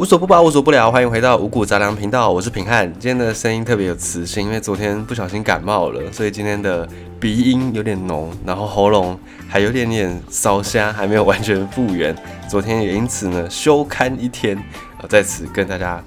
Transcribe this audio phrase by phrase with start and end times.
[0.00, 2.90] 无所不包，无所不聊，欢迎回到五谷杂粮频道，我是平汉。
[2.94, 6.88] 今天的声音特别有磁性，因为昨天不小心感冒了，所以今天的
[7.20, 12.16] 鼻音有点浓，然后喉咙还有点点烧瞎，还没有完全复原。
[12.48, 14.56] 昨天也因此呢休刊一天，
[15.02, 16.02] 呃，在此跟大家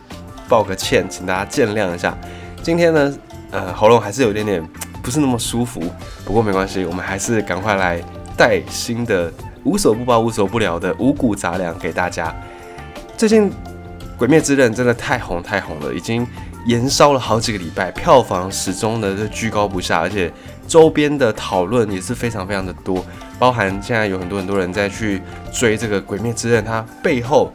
[0.49, 2.17] 报个歉，请大家见谅一下。
[2.63, 3.13] 今天呢，
[3.51, 4.67] 呃，喉咙还是有点点
[5.03, 5.79] 不是那么舒服，
[6.25, 8.01] 不过没关系，我们还是赶快来
[8.35, 9.31] 带新的
[9.63, 12.35] 无所不包、无所不聊的五谷杂粮给大家。
[13.15, 13.51] 最近。
[14.23, 16.25] 《鬼灭之刃》真的太红太红了，已经
[16.65, 20.31] 延烧了好几个礼拜，票房始终的就居高不下，而且
[20.65, 23.05] 周边的讨论也是非常非常的多，
[23.37, 27.53] 包含现在有很多很多人在去追这个《鬼灭之刃》，它背后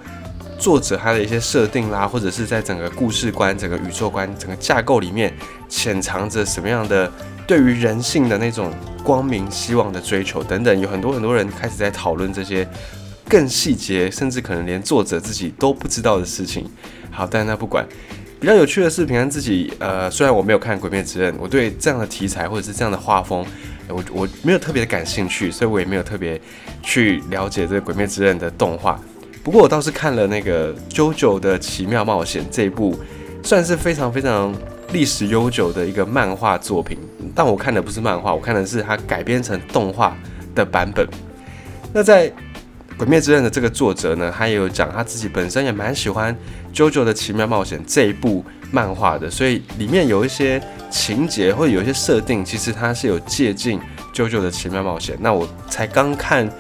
[0.59, 5.33] 作者他的一些设定啦，或者是在整个故事观、整个宇宙观、整个架构里面
[5.71, 7.11] 潜藏着什么样的
[7.47, 8.71] 对于人性的那种
[9.03, 12.69] 光明、希望的追求等等，有很多很多人开始在讨论这些。
[13.29, 16.69] 更细节，甚至可能连作者自己都不知道的事情。
[17.11, 17.87] 好，但那不管。
[18.41, 23.45] 比较有趣的是，平安自己，呃，虽然我没有看《鬼灭之刃》，我对这样的题材或者是这样的画风，
[23.89, 26.41] 我我没有特别的感兴趣，所以我也没有特别
[26.81, 29.01] 去了解这个《鬼灭之刃》的动画。
[29.42, 32.97] 不过我倒是看了那个《JoJo 的奇妙冒险》这一部，
[33.42, 34.55] 算是非常非常
[34.92, 36.97] 历史悠久的一个漫画作品。
[37.35, 40.17] 但我看的不是漫画，我看的是它改编成动画
[40.55, 41.05] 的版本。
[41.92, 42.31] 那在
[42.99, 46.37] 《鬼灭之刃》的这个作者呢，他也有讲他自己本身也蛮喜欢
[46.77, 50.61] 《JoJo 的奇妙冒险》这一部漫画的，所以里面有一些
[50.91, 53.79] 情节或者有一些设定，其实他是有借鉴
[54.13, 55.15] 《JoJo 的奇妙冒险》。
[55.21, 56.51] 那我才刚看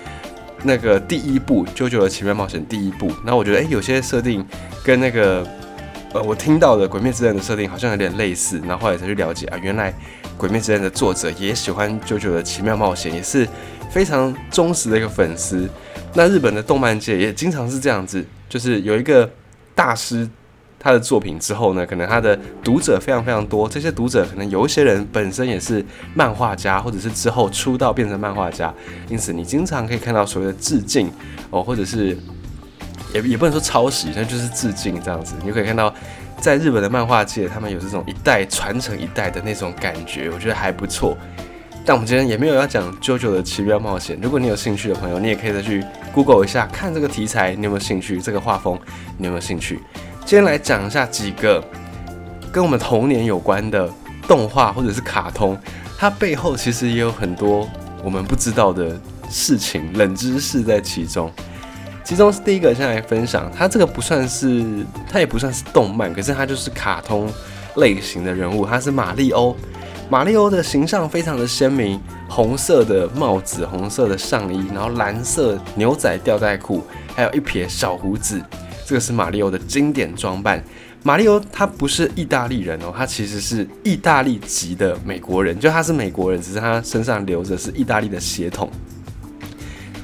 [0.62, 4.46] 那个第一部《JoJo 的奇妙冒险》第一部，那我觉得诶，有些设定
[4.84, 5.44] 跟那个
[6.14, 9.92] 呃我听到的《鬼灭之刃》的设定好像有点类似，然后后来才去了解啊，原来
[10.38, 13.46] 《鬼灭之刃》的作者也喜欢《九九的奇妙冒险》，也是
[13.90, 15.68] 非常忠实的一个粉丝。
[16.14, 19.30] 那日本的动漫界也经常是这样子，就是有一个
[19.74, 20.26] 大师
[20.78, 28.72] 他的作品之后呢，可能他的读者非常非常多，这些读者可能有一些人本身也是漫画家，或者是之后出道变成漫画家，
[29.10, 31.10] 因此你经常可以看到所谓的致敬
[31.50, 32.16] 哦，或者是
[33.14, 35.34] 也也不能说抄袭，那就是致敬这样子。
[35.44, 35.92] 你可以看到
[36.40, 41.16] 在日本的漫画界，他们有这种一代传承一代的那种感觉，我觉得还不错。
[41.84, 44.16] 但我们今天也没有要讲《JoJo 的奇妙冒险》。
[44.22, 45.82] 如果你有兴趣的朋友，你也可以再去
[46.12, 48.20] Google 一下，看这个题材，你有没有兴趣？
[48.20, 48.78] 这个画风，
[49.16, 49.80] 你有没有兴趣？
[50.26, 51.64] 今天来讲一下几个
[52.52, 53.88] 跟我们童年有关的
[54.26, 55.58] 动画或者是卡通，
[55.96, 57.66] 它背后其实也有很多
[58.04, 61.32] 我们不知道的事情、冷知识在其中。
[62.08, 64.64] 其中是第一个，先来分享，它这个不算是，
[65.12, 67.30] 它也不算是动漫，可是它就是卡通
[67.76, 69.54] 类型的人物，它是马里欧。
[70.08, 76.82] 马里欧的形象非常的鲜明，红色的帽子，红色的上衣，然后蓝色牛仔吊带裤，
[77.14, 78.40] 还有一撇小胡子，
[78.86, 80.64] 这个是马里欧的经典装扮。
[81.02, 88.70] 马里欧他不是意大利人哦，他其实是意大利籍的美国人，就他是美国人，只是他身上流着是意大利的血统。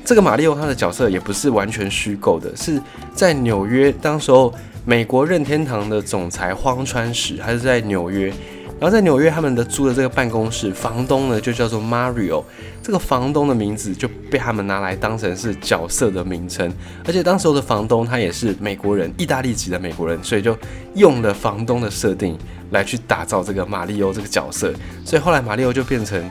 [0.05, 2.81] 这个马里欧他的角色也不是完全虚构的，是
[3.15, 4.53] 在纽约，当时候
[4.85, 8.33] 美国任天堂的总裁荒川石，还是在纽约。
[8.81, 12.43] 然后在纽约，他们的租的这个办公室，房东呢就叫做 Mario，
[12.83, 16.71] 这个房东的名字就被他们拿来当成是角色的名称。
[17.07, 20.55] 而且当时候的房东他也是美国人，意大利籍的美国人，所以就
[20.97, 22.37] 用了房东的设定
[22.73, 24.71] 来去打造这个马里欧这个角色。
[25.03, 26.23] 所以后来马里欧就变成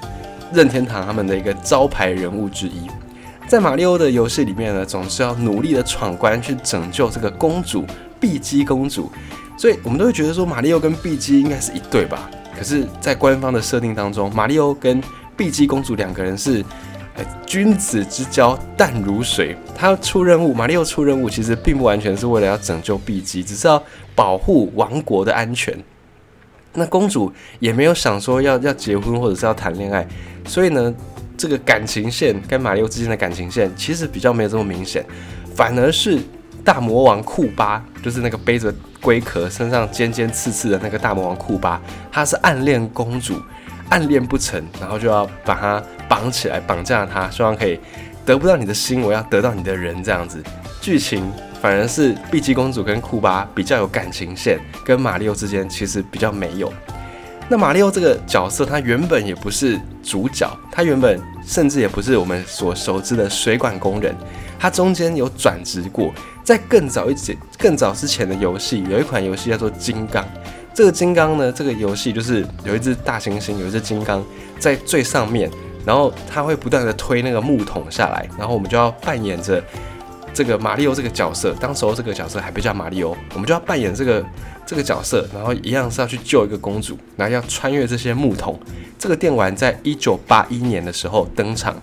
[0.54, 2.88] 任天堂他们的一个招牌人物之一。
[3.54, 7.86] 在马里欧的游戏里面呢，总是要努力的闯关去拯救这个公主
[8.20, 9.12] 碧姬公主。
[9.56, 12.28] 所以我们都会觉得说，马里奥跟碧姬应该是一对吧？
[12.58, 15.00] 可是，在官方的设定当中，马里奥跟
[15.38, 16.66] 碧姬公主两个人是，
[17.46, 19.56] 君子之交淡如水。
[19.78, 23.80] 他出任务，马里奥出任务，其实并不完全是为了要拯救碧姬，只是要
[24.16, 25.78] 保护王国的安全。
[26.74, 30.08] 那公主也没有想说要要结婚或者是要谈恋爱，
[30.44, 30.92] 所以呢，
[31.38, 35.06] 这个感情线跟马里奥之间的感情线其实比较没有这么明显，
[35.56, 36.20] 反而是。
[36.66, 43.36] 大魔王库巴就是那个背着龟壳、身上尖尖刺刺的那个大魔王库巴，他是暗恋公主，
[43.90, 47.78] 暗恋不成，然后就要把他绑起来，绑架他，希望可以
[48.26, 50.42] 得不到你的心，我要得到你的人，这样子。
[50.80, 51.30] 剧情
[51.62, 56.72] 反而是碧姬公主跟库巴比较有感情线，跟马里奥之间其实比较没有。
[57.50, 64.16] 那马里奥这个角色，他原本也不是主角，他原本甚至也不是我们所熟知的水管工人，
[64.58, 66.12] 他中间有转职过。
[66.44, 70.22] 在更早一些、更早之前的游戏，有一款游戏叫做《金刚》。
[70.74, 74.22] 这个金刚呢，这个游戏就是有一只大猩猩，有一只金刚
[74.60, 75.50] 在最上面，
[75.86, 79.64] 然后它会不断的推那个木桶下来，然后我们就要扮演着
[80.34, 84.26] 这个马里奥这个角色，当时候这个角色还不叫马里奥，我们就要扮演这个
[84.66, 88.60] 这个角色，然后一样是要去救一个公主，然后要穿越这些木桶。
[88.98, 91.76] 这个电玩在一九八一年的时候登场。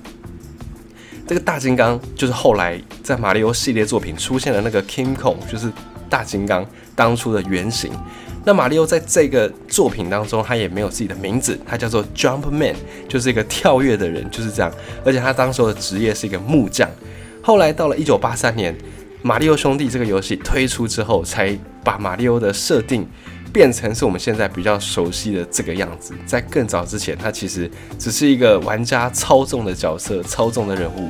[1.29, 5.71] 这个大金刚就是后来在马里奥系列作品出现的那个 King Kong，就是
[6.09, 7.93] 大金刚当初的原型。
[8.45, 12.75] 那马里奥在这个作品当中，他也没有自己的名字，他叫做 Jump Man，
[13.07, 14.73] 就是一个跳跃的人，就是这样。
[15.05, 16.91] 而且他当时候的职业是一个木匠。
[17.43, 18.77] 后来到了一九八三年，
[19.23, 23.09] 马里奥兄弟这个游戏推出之后，才把马里奥的设定
[23.53, 26.15] 变成是我们现在比较熟悉的这个样子。
[26.27, 31.09] 在更早之前，他其实只是一个玩家操纵的角色，操纵的人物。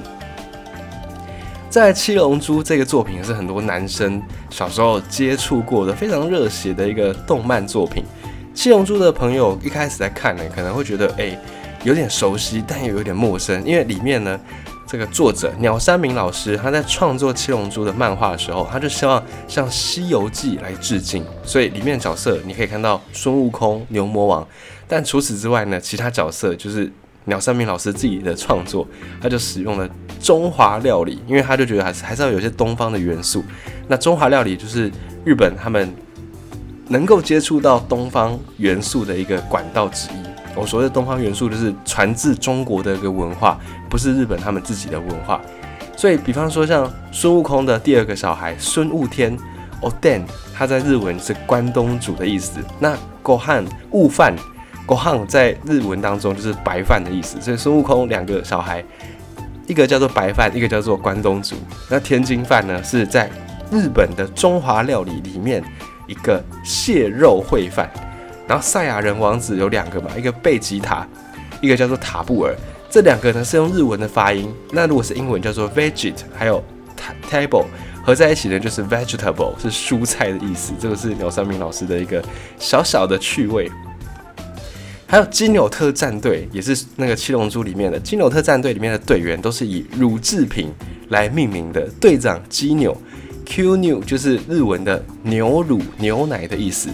[1.69, 8.03] 在《七龙珠》这个作品是很多男生小时候接触过的非常热血的一个动漫作品。
[8.53, 11.39] 《七龙珠》的朋友一开始在看呢，可能会觉得哎
[11.85, 14.41] 有点熟悉，但又有点陌生，因为里面呢
[14.91, 24.45] 这个作者鸟山明老师他在创作《七龙珠》的漫画的时候，他就希望向《西游记》来致敬，所以里面角色你可以看到孙悟空、牛魔王，
[24.89, 26.91] 但除此之外呢，其他角色就是。
[27.27, 28.85] 鸟山明老师自己的创作，
[29.21, 29.89] 他就使用了
[30.21, 33.45] 中华料理，因为他就觉得还是还是要有些东方的元素。
[33.87, 34.91] 那中华料理就是
[35.23, 35.95] 日本他们
[36.89, 40.30] 能够接触到东方元素的一个管道之一。
[40.61, 43.59] 我所谓的东方元素，就是传自中国的一个文化，
[43.89, 45.41] 不是日本他们自己的文化。
[45.97, 49.37] 所以，比方说像孙悟空的第二个小孩孙悟天
[49.81, 50.23] ，Oden，
[50.55, 52.61] 他在日文是关东煮的意思。
[52.79, 54.35] 那狗汉悟饭。
[54.87, 58.85] 国汉在日文当中就是白饭的意思，所以孙悟空两个小孩，
[59.69, 61.55] 一个叫做白饭，一个叫做关东煮。
[61.89, 63.31] 那天津饭呢，是在
[63.71, 65.63] 日本的中华料理里面
[66.09, 67.89] 一个蟹肉烩饭。
[68.51, 71.07] 然后赛亚人王子有两个嘛，一个贝吉塔，
[71.61, 72.53] 一个叫做塔布尔。
[72.91, 76.61] 这两个呢是用日文的发音，那如果是英文叫做 veget，还有
[77.31, 77.67] table
[78.05, 80.73] 合在一起呢就是 vegetable，是蔬菜的意思。
[80.81, 82.21] 这个是鸟山明老师的一个
[82.59, 83.71] 小小的趣味。
[85.07, 90.73] 还有金纽特战队，也是那个七龙珠里面的金纽特战队里面的队员，都是以乳制品
[91.11, 91.89] 来命名的。
[92.01, 93.01] 队长基纽
[93.47, 96.91] ，Q 牛就是日文的牛乳牛奶的意思。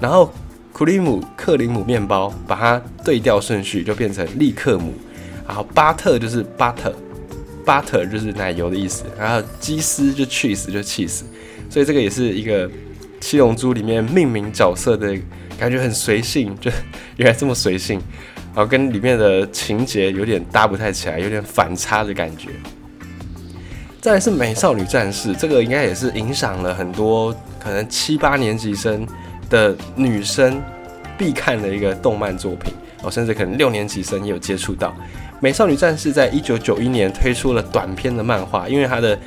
[0.00, 0.32] 然后
[0.76, 4.92] 库里姆克林姆面包，把它对调顺序就变成利克姆。
[5.48, 9.04] 然后巴特就是 butter，butter 就是奶油的意思。
[9.18, 11.22] 然后基斯就 cheese 就 cheese，
[11.70, 12.70] 所以这个也是一个
[13.22, 15.16] 七龙珠里面命名角色的。
[15.58, 16.70] 感觉很随性，就
[17.16, 17.98] 原来这么随性，
[18.54, 22.50] 然后跟里面的情节有点搭不太起来，有点反差的感觉。
[24.02, 29.08] 再来是《美少女战士》，这个应该也是影响了很多可能七八年级生
[29.48, 30.62] 的女生
[31.16, 32.72] 必看的一个动漫作品
[33.02, 34.88] 哦，甚至可能六年级生也有接触到
[35.40, 36.10] 《美少女战士》。
[36.12, 39.18] 在一九九一年推出了短篇的漫画，因为它的。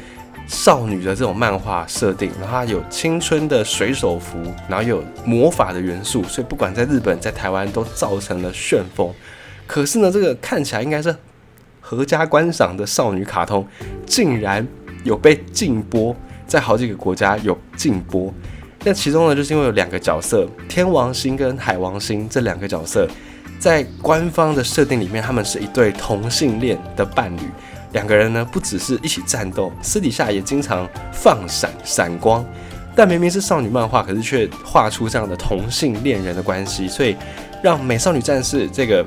[0.48, 9.14] 少女的这种漫画设定，然后它有青春的水手服，然后有魔法的元素，所以不管在日本在台湾都造成了旋风。
[9.68, 11.16] 可是呢，这个看起来应该是
[11.80, 13.64] 合家观赏的少女卡通，
[14.08, 14.68] 竟然
[15.04, 16.16] 有被禁播，
[16.48, 18.34] 在好几个国家有禁播。
[18.84, 23.08] 那其中呢，就是因为有两个角色，天王星跟海王星这两个角色，
[23.60, 27.42] 在官方的设定里面，他们是一对同性恋的伴侣。
[27.92, 32.46] 两个人呢，不只是一起战斗，私底下也经常放闪闪光。
[32.96, 37.16] 但明明是少女漫画，可是却画出这样的同性恋人的关系，所以
[37.64, 39.06] 让《美少女战士》这个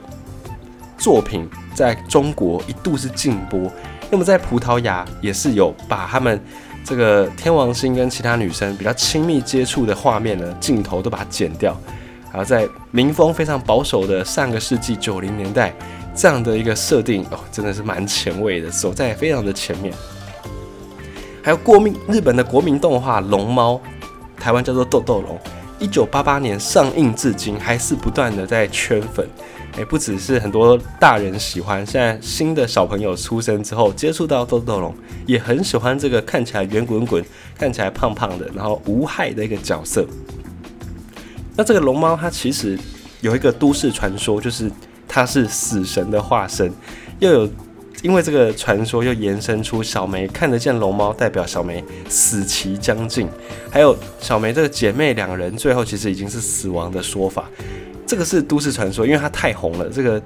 [0.99, 3.71] 作品在中国一度是禁播。
[4.11, 6.39] 那么在葡萄牙也是有把他们
[6.85, 11.77] 这个天王星跟其他女生比较亲密接触的画面呢，镜头都把它剪掉。
[12.31, 15.75] 然后在民风非常保守的上个世纪九零年代。
[16.15, 19.95] 这样的一个设定哦，真的是蛮前卫的，走在非常的前面。
[21.43, 23.81] 还有国民日本的国民动画《龙猫》，
[24.39, 25.37] 台湾叫做《豆豆龙》，
[25.79, 29.27] 一九八八年上映至今，还是不断的在圈粉。
[29.77, 34.95] 哎，不只是很多大人喜欢，现在新的小朋友出生之后接触到豆豆龙，
[35.27, 37.25] 也很喜欢这个看起来圆滚滚、
[37.59, 40.07] 看起来胖胖的，然后无害的一个角色。
[41.57, 42.79] 那这个龙猫它其实
[43.21, 44.71] 有一个都市传说，就是。
[45.15, 46.73] 它是死神的化身，
[47.19, 47.51] 又有
[48.01, 53.29] 因为这个传说又延伸出小梅看得见龙猫，代表小梅死期将近，
[53.71, 57.47] 还有小梅这个姐妹两人最后其实已经是死亡的说法。
[58.07, 59.89] 这个是都市传说，因为它太红了。
[59.89, 60.21] 这个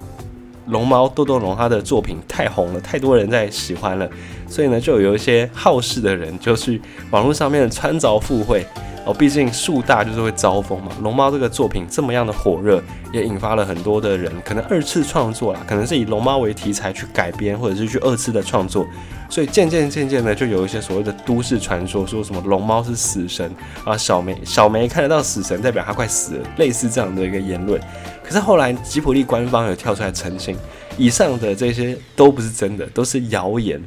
[0.67, 4.09] 龙猫多多龙它的作品太红了，太多人在喜欢了，
[4.49, 6.81] 所以呢，就有一些好事的人就去
[7.11, 8.67] 网络上面穿凿附会，
[9.07, 10.91] 哦，毕竟树大就是会招风嘛。
[11.01, 12.83] 龙猫这个作品这么样的火热，
[13.13, 18.85] 也引发了很多的人可能二次创作啦，可能是以龙猫为题材去改编，或者是去二次的创作。
[19.29, 23.49] 所以渐渐渐渐的，就有一些所谓的都市传说，说什么龙猫是死神
[23.85, 27.81] 啊，小梅小梅看得到死神，代表她快死了，类似这样的一个言论。
[28.25, 30.57] 可是后来吉普力官方有跳出来澄清，
[30.99, 33.81] 以上的这些都不是真的，都是谣言。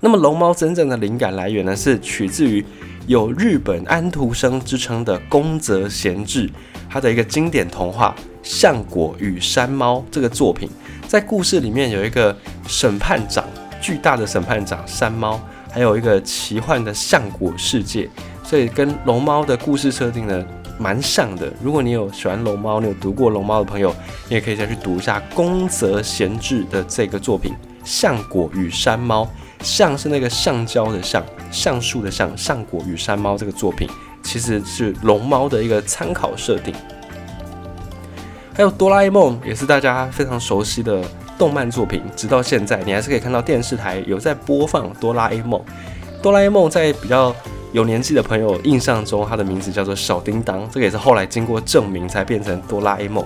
[0.00, 2.64] 那么龙猫真正的灵感来源呢，是取自于
[3.06, 6.50] 有日本安徒生之称的宫泽贤治，
[6.90, 10.68] 他的一个经典童话《橡果与山猫》这个作品，
[11.06, 12.36] 在故事里面有一个
[12.66, 13.44] 审判长。
[13.80, 18.10] 巨大的审判长山猫，还有一个奇幻的橡果世界，
[18.42, 20.44] 所以跟龙猫的故事设定呢
[20.76, 21.52] 蛮像的。
[21.62, 23.94] 如果你有喜欢龙猫，你有读过龙猫的朋友，
[24.28, 27.52] 你也可以再去读一下宫泽贤治的这个作品
[27.84, 29.24] 《橡果与山猫》。
[29.62, 31.24] 橡是那个橡胶的橡，
[31.56, 33.88] 橡树的橡，橡果与山猫这个作品
[34.22, 36.74] 其实是龙猫的一个参考设定。
[38.54, 41.02] 还有哆啦 A 梦，也是大家非常熟悉的。
[41.38, 45.60] 动漫作品，直到现在，你还是可以看到电视台有在播放《哆啦 A 梦》。
[46.22, 47.36] 哆啦 A 梦在比较
[47.72, 53.22] 有年纪的朋友印象中，它的名字叫做小叮当，这个也是后来经过证明才变成哆啦 A 梦。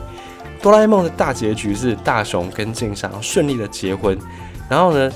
[0.60, 4.18] 哆啦 A 梦的大结局是大雄跟静香顺利的结婚。
[4.68, 5.08] 然后呢，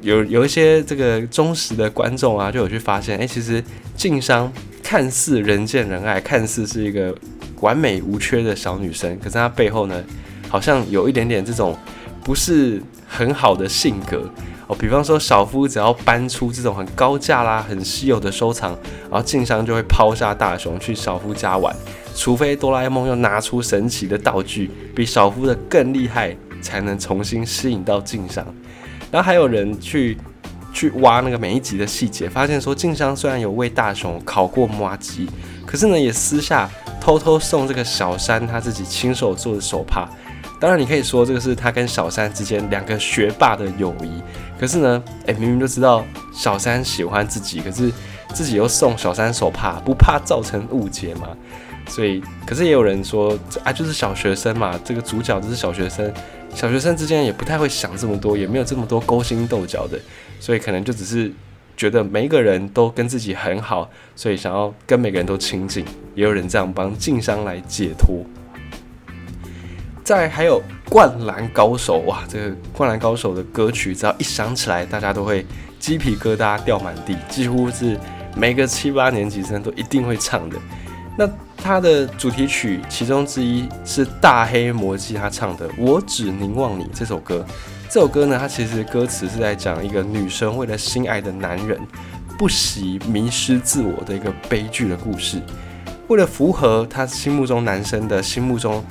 [0.00, 3.62] 有有一些这个忠实的观众啊，就有去发现，哎，其实
[3.96, 4.52] 静香
[4.82, 7.14] 看似人见人爱，看似是一个
[7.60, 10.02] 完美无缺的小女生，可是她背后呢，
[10.48, 11.76] 好像有一点点这种。
[12.22, 14.30] 不是很好的性格
[14.66, 18.78] 哦，比方说小夫只要搬出这种很高价啦、很稀有的收藏，
[19.10, 21.74] 然后静香就会抛下大雄去小夫家玩，
[22.14, 28.46] 除非哆啦 A 梦又拿出神奇的道具，比小夫的更厉害，才能重新吸引到静香。
[29.10, 30.16] 然后还有人去
[30.72, 35.28] 去挖那个每一集的细节，发现说静香虽然有为大雄烤过麻吉，
[35.66, 40.08] 可是呢也私下偷偷送这个小山他自己亲手做的手帕。
[40.60, 44.22] 当然，你可以说这个是他跟小三之间两个学霸的友谊。
[44.58, 47.90] 可是呢，哎，明明就知道小三喜欢自己，可是
[48.34, 51.28] 自己又送小三手帕，不怕造成误解吗？
[51.88, 56.12] 所以，可是也有人说，啊，就是小学生嘛，这个主角就是小学生，
[56.54, 59.98] 小学生之间也不太会想这么多，也没有这么多勾心斗角的，
[60.38, 61.32] 所以可能就只是
[61.76, 65.84] 觉得每一个人都跟自己很好，所以想要跟每个人都亲近。
[66.14, 68.24] 也有人这样帮静香来解脱。
[70.04, 75.46] 再还有《灌篮高手》哇，这个《灌篮高手》的歌曲，只要一响起来，大家都会
[75.78, 77.96] 鸡皮疙瘩掉满地，几乎是
[78.36, 80.56] 每个七八年级生都一定会唱的。
[81.20, 87.44] 那他的主题曲其中之一是大黑魔姬他唱的《我只凝望你》这首歌。
[87.90, 91.78] 这首歌呢，它其实歌词是在讲一个女生为了心爱的男人
[92.38, 95.42] 不惜迷失自我的一个悲剧的故事。
[96.08, 98.82] 为了符合她心目中男生的心目中。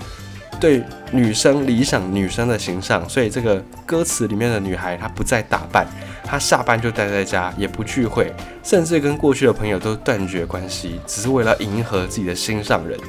[0.60, 5.88] 对女生理想女生的形象，所以这个歌词里面的女孩她不再打扮，
[6.24, 13.00] 她下班就待在家，也不聚会，甚至跟过去的朋友都断绝关系，只是为了迎合自己的心上人。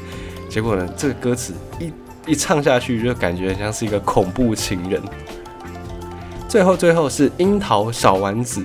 [0.49, 1.93] 结果呢，这个歌词一
[2.27, 5.03] 一唱下去，就感觉像是一个恐怖情人。
[6.49, 8.65] 最后，最后是樱桃小丸子。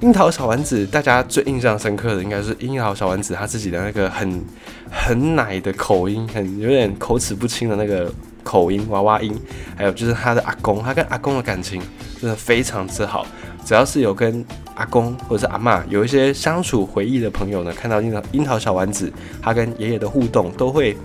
[0.00, 4.42] 樱桃小丸子，大家最印象深刻的应该是樱桃小丸子他自己的那个很
[4.90, 8.10] 很奶的口音，很有点口齿不清的那个
[8.42, 9.38] 口音娃娃音，
[9.76, 11.82] 还有就是他的阿公，他跟阿公的感情
[12.18, 13.26] 真的非常之好。
[13.62, 14.42] 只要是有跟
[14.74, 20.96] 阿公或者是阿妈有一些相处回忆的朋友呢，看到樱桃樱桃小丸子他跟爷爷的互动，都会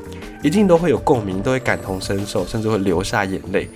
[0.41, 3.67] 一定都会有共鸣，都会感同身受，甚至会流下眼泪。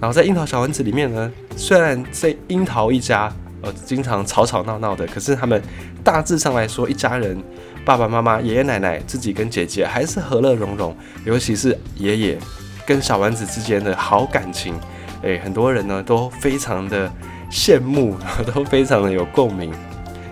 [0.00, 3.32] 然后在樱桃小丸子里面呢，虽然这樱桃一家。
[3.62, 5.60] 呃，经常吵吵闹闹的，可是他们
[6.02, 7.42] 大致上来说，一家人，
[7.84, 10.96] 爸爸妈妈、爷爷奶奶、自己跟姐姐还是和乐融融。
[11.26, 12.38] 尤其是爷爷
[12.86, 14.74] 跟小丸子之间的好感情，
[15.20, 17.10] 诶，很多人呢都非常的
[17.50, 18.16] 羡慕，
[18.54, 19.70] 都非常的有共鸣。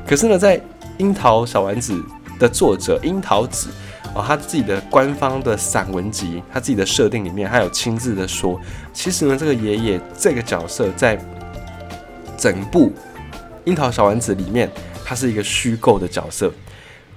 [0.07, 0.59] 可是呢，在
[0.97, 2.03] 樱桃小丸子
[2.39, 3.69] 的作者樱桃子
[4.15, 8.59] 哦，他自己的官方的散文集，他自己的设定里面，他有亲自的说，
[8.95, 11.23] 其实呢，这个爷爷这个角色在
[12.39, 12.91] 整部。
[13.69, 14.71] 樱桃小丸子里面，
[15.05, 16.51] 他是一个虚构的角色。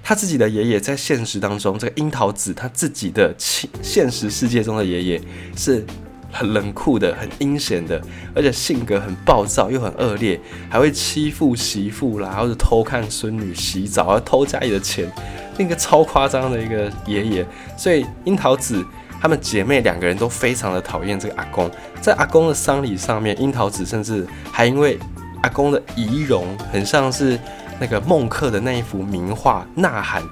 [0.04, 5.20] 他自己的爷爷在现实当中，这个樱桃子他自己的现现实世界中的爷爷
[5.56, 5.82] 是
[6.30, 7.98] 很冷酷的、很阴险的，
[8.34, 15.10] 而且性格很暴躁又很恶劣，还会欺负媳妇啦，或者偷看孙女洗澡，要偷家里的钱，
[15.56, 17.46] 那个超夸张的一个爷爷。
[17.78, 18.84] 所以樱桃子
[19.20, 21.70] 她们姐妹两个人都非常的讨厌这个阿公。
[22.02, 24.98] 在阿公的丧礼上面，樱桃子甚至还因为。
[25.42, 27.38] 阿公的仪容很像是
[27.78, 30.22] 那个孟克的那一幅名画《呐喊》，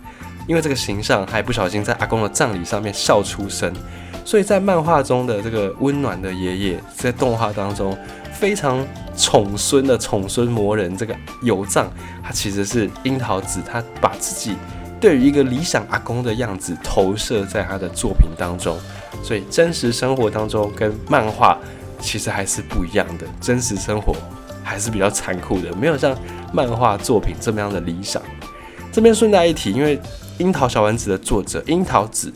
[0.47, 3.73] 因为这个形象还不小心在阿公的葬礼上面笑出声，
[4.25, 7.97] 所以在漫画中的这个温暖的爷爷，在动画当中
[8.33, 8.87] 非常
[9.17, 11.91] 宠孙的宠孙魔人这个油藏，
[12.23, 14.57] 他其实是樱桃子，他把自己
[15.01, 18.79] 对于一个理想阿公的样子投射在他的作品当中，
[19.23, 21.59] 所以真实生活当中跟漫画
[21.99, 24.15] 其实还是不一样的，真实生活。
[24.63, 26.17] 还是比较残酷的，没有像
[26.53, 28.23] 漫画作品这么样的理想。
[28.93, 29.97] 这边顺带一提，因为
[30.39, 32.33] 《樱桃小丸子》的作者樱桃子，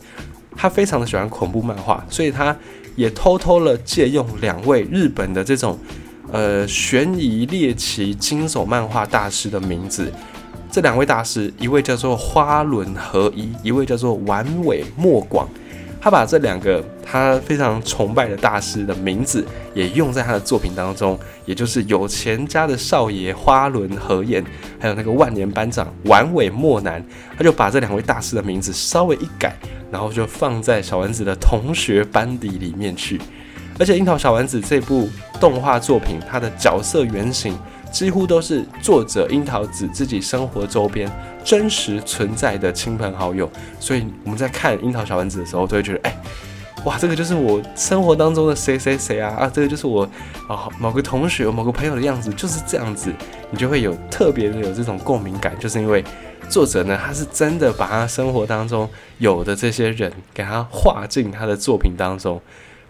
[0.57, 2.57] 他非常的喜欢恐怖漫画，所以他
[2.97, 5.78] 也偷偷了借用两位日本的这种
[6.31, 10.12] 呃悬疑猎奇惊悚漫画大师的名字。
[10.71, 15.49] 这两位大师，一位叫做花轮合一，一位叫做丸尾莫广。
[16.04, 19.42] 他把这两个他非常崇拜的大师的名字
[19.73, 24.44] 也用在他的作品当中，也就是有钱家的少爷花轮和彦，
[24.78, 27.02] 还有那个万年班长丸尾莫南，
[27.38, 29.56] 他就把这两位大师的名字稍微一改，
[29.90, 33.18] 然后就放在小丸子的同学班底里面去。
[33.78, 35.08] 而且《樱桃小丸子》这部
[35.40, 37.58] 动画作品，它的角色原型。
[37.94, 41.08] 几乎都是作者樱桃子自己生活周边
[41.44, 43.48] 真实存在的亲朋好友，
[43.78, 46.16] 所以我们在看樱桃小丸子的时候，都会觉得，哎，
[46.84, 50.02] 哇，这个就是我生活当中的谁谁谁啊啊，这个就是我
[50.48, 53.12] 啊某个同学、某个朋友的样子，就是这样子，
[53.52, 56.04] 你就会有特别的有这种共鸣感，就是因为
[56.48, 62.42] 作者呢，他是真的把他生活当中有的这些人给他画进他的作品当中。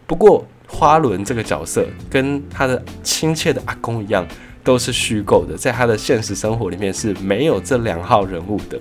[0.07, 4.27] 不过花轮这个角色跟他的亲切的阿公一样。
[4.65, 8.81] 都是虚构的，在他的现实生活里面是没有这两号人物的。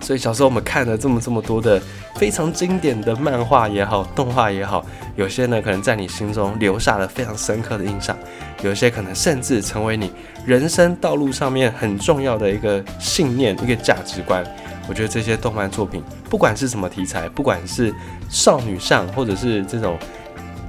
[0.00, 1.80] 所以小时候我们看了这么这么多的
[2.16, 4.84] 非常经典的漫画也好，动画也好，
[5.16, 8.14] 有些呢可能在你心中留下了非常深刻的印象，
[8.62, 10.12] 有些可能甚至成为你
[10.44, 14.44] 人生道路上面很重要的一个信念、一个价值观。
[14.86, 17.94] 我觉得这些动漫作品，不管是什么题材，不管是
[18.28, 19.98] 少女上或者是这种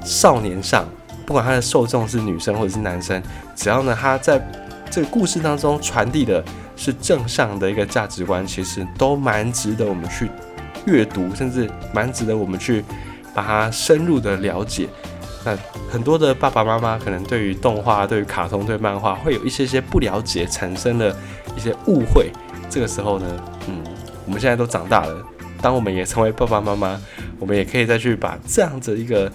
[0.01, 0.87] 少年上。
[1.25, 3.21] 不管他的受众是女生或者是男生，
[3.55, 4.39] 只要呢他在
[4.91, 6.43] 这个故事当中传递的
[6.75, 10.29] 是正向的一个价值观，其实都蛮值得我们去
[10.85, 12.85] 阅读，甚至蛮值得我们去
[13.33, 14.87] 把它深入的了解。
[15.43, 15.57] 那
[15.91, 21.15] 很多的爸爸妈妈可能对于动画、对于卡通、对漫画会有一些些不了解，产生了
[21.57, 22.31] 一些误会。
[22.69, 23.25] 这个时候呢，
[23.67, 23.83] 嗯，
[24.25, 25.25] 我们现在都长大了，
[25.61, 27.01] 当我们也成为爸爸妈妈，
[27.39, 29.31] 我们也可以再去把这样子一个。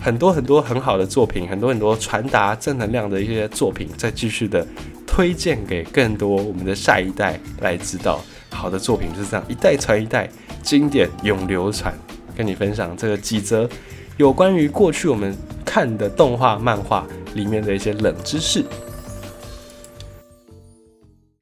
[0.00, 4.66] 很多很多很好的作品，很多很多传达正能量的一些作品，再继续的
[5.06, 8.20] 推荐给更多我们的下一代来知道。
[8.50, 10.28] 好的作品就是这样一代传一代，
[10.62, 11.92] 经典永流传。
[12.36, 13.68] 跟你分享这个几则
[14.18, 18.62] 有关于过去我们看的动画漫画里面的一些冷知识。